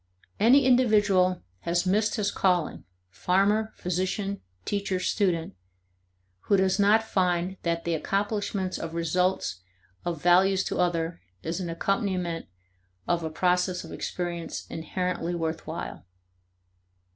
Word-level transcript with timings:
Any 0.39 0.65
individual 0.65 1.43
has 1.59 1.85
missed 1.85 2.15
his 2.15 2.31
calling, 2.31 2.85
farmer, 3.11 3.71
physician, 3.75 4.41
teacher, 4.65 4.99
student, 4.99 5.53
who 6.45 6.57
does 6.57 6.79
not 6.79 7.03
find 7.03 7.57
that 7.61 7.83
the 7.83 7.93
accomplishments 7.93 8.79
of 8.79 8.95
results 8.95 9.61
of 10.03 10.19
value 10.19 10.57
to 10.57 10.79
others 10.79 11.19
is 11.43 11.59
an 11.59 11.69
accompaniment 11.69 12.47
of 13.07 13.23
a 13.23 13.29
process 13.29 13.83
of 13.83 13.91
experience 13.91 14.65
inherently 14.71 15.35
worth 15.35 15.67
while. 15.67 16.07